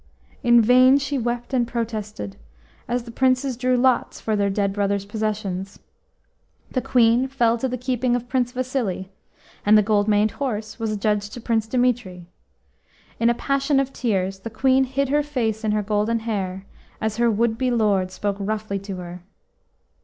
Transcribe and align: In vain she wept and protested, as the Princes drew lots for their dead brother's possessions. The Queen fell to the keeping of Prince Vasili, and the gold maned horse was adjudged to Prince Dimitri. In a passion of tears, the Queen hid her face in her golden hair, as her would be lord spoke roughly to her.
In 0.41 0.63
vain 0.63 0.97
she 0.97 1.19
wept 1.19 1.53
and 1.53 1.67
protested, 1.67 2.35
as 2.87 3.03
the 3.03 3.11
Princes 3.11 3.55
drew 3.55 3.77
lots 3.77 4.19
for 4.19 4.35
their 4.35 4.49
dead 4.49 4.73
brother's 4.73 5.05
possessions. 5.05 5.77
The 6.71 6.81
Queen 6.81 7.27
fell 7.27 7.55
to 7.59 7.67
the 7.67 7.77
keeping 7.77 8.15
of 8.15 8.27
Prince 8.27 8.51
Vasili, 8.51 9.11
and 9.63 9.77
the 9.77 9.83
gold 9.83 10.07
maned 10.07 10.31
horse 10.31 10.79
was 10.79 10.91
adjudged 10.91 11.33
to 11.33 11.39
Prince 11.39 11.67
Dimitri. 11.67 12.25
In 13.19 13.29
a 13.29 13.35
passion 13.35 13.79
of 13.79 13.93
tears, 13.93 14.39
the 14.39 14.49
Queen 14.49 14.85
hid 14.85 15.09
her 15.09 15.21
face 15.21 15.63
in 15.63 15.71
her 15.71 15.83
golden 15.83 16.21
hair, 16.21 16.65
as 16.99 17.17
her 17.17 17.29
would 17.29 17.59
be 17.59 17.69
lord 17.69 18.09
spoke 18.09 18.37
roughly 18.39 18.79
to 18.79 18.95
her. 18.95 19.21